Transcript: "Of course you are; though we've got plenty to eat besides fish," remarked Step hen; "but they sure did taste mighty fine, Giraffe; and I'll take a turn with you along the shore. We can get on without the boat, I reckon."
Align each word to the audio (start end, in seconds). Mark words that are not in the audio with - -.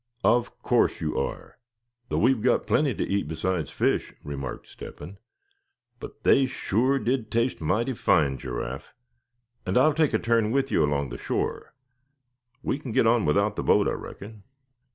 "Of 0.23 0.57
course 0.63 0.99
you 0.99 1.15
are; 1.19 1.59
though 2.09 2.17
we've 2.17 2.41
got 2.41 2.65
plenty 2.65 2.95
to 2.95 3.05
eat 3.07 3.27
besides 3.27 3.69
fish," 3.69 4.15
remarked 4.23 4.67
Step 4.67 4.97
hen; 4.97 5.19
"but 5.99 6.23
they 6.23 6.47
sure 6.47 6.97
did 6.97 7.29
taste 7.29 7.61
mighty 7.61 7.93
fine, 7.93 8.39
Giraffe; 8.39 8.95
and 9.63 9.77
I'll 9.77 9.93
take 9.93 10.15
a 10.15 10.17
turn 10.17 10.49
with 10.49 10.71
you 10.71 10.83
along 10.83 11.09
the 11.09 11.19
shore. 11.19 11.75
We 12.63 12.79
can 12.79 12.91
get 12.93 13.05
on 13.05 13.25
without 13.25 13.55
the 13.55 13.63
boat, 13.63 13.87
I 13.87 13.91
reckon." 13.91 14.41